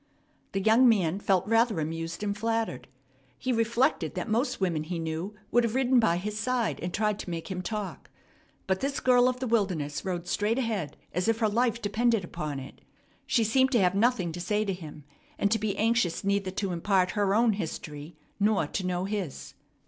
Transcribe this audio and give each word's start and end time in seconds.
The 0.53 0.61
young 0.63 0.89
man 0.89 1.19
felt 1.19 1.45
rather 1.45 1.79
amused 1.79 2.23
and 2.23 2.35
flattered. 2.35 2.87
He 3.37 3.53
reflected 3.53 4.15
that 4.15 4.27
most 4.27 4.59
women 4.59 4.81
he 4.85 4.97
knew 4.97 5.35
would 5.51 5.63
have 5.63 5.75
ridden 5.75 5.99
by 5.99 6.17
his 6.17 6.39
side, 6.39 6.79
and 6.79 6.91
tried 6.91 7.19
to 7.19 7.29
make 7.29 7.51
him 7.51 7.61
talk. 7.61 8.09
But 8.65 8.79
this 8.79 8.99
girl 8.99 9.29
of 9.29 9.39
the 9.39 9.45
wilderness 9.45 10.03
rode 10.03 10.25
straight 10.25 10.57
ahead 10.57 10.97
as 11.13 11.27
if 11.27 11.37
her 11.37 11.47
life 11.47 11.79
depended 11.83 12.23
upon 12.23 12.59
it. 12.59 12.81
She 13.27 13.43
seemed 13.43 13.71
to 13.73 13.81
have 13.81 13.93
nothing 13.93 14.31
to 14.31 14.41
say 14.41 14.65
to 14.65 14.73
him, 14.73 15.03
and 15.37 15.51
to 15.51 15.59
be 15.59 15.77
anxious 15.77 16.23
neither 16.23 16.49
to 16.49 16.71
impart 16.71 17.11
her 17.11 17.35
own 17.35 17.53
history 17.53 18.15
nor 18.39 18.65
to 18.65 18.83
know 18.87 19.05
his. 19.05 19.53